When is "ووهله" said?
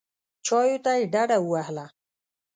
1.41-1.85